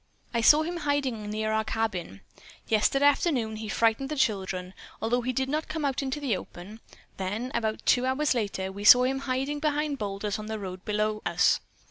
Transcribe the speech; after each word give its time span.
I 0.33 0.41
saw 0.41 0.63
him 0.63 0.77
in 0.77 0.79
hiding 0.79 1.29
near 1.29 1.51
our 1.51 1.63
cabin. 1.63 2.21
Yesterday 2.67 3.05
afternoon 3.05 3.57
he 3.57 3.69
frightened 3.69 4.09
the 4.09 4.15
children, 4.15 4.73
although 4.99 5.21
he 5.21 5.31
did 5.31 5.47
not 5.47 5.67
come 5.67 5.85
out 5.85 6.01
into 6.01 6.19
the 6.19 6.35
open; 6.35 6.79
then 7.17 7.51
about 7.53 7.85
two 7.85 8.07
hours 8.07 8.33
later 8.33 8.71
we 8.71 8.83
saw 8.83 9.03
him 9.03 9.19
hiding 9.19 9.59
behind 9.59 9.99
boulders 9.99 10.39
on 10.39 10.47
the 10.47 10.57
road 10.57 10.83
below 10.85 11.21
us. 11.23 11.59